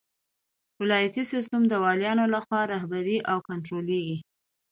ولایتي 0.81 1.23
سیسټم 1.31 1.61
د 1.67 1.73
والیانو 1.83 2.25
لخوا 2.35 2.61
رهبري 2.73 3.17
او 3.31 3.37
کنټرولیږي. 3.47 4.17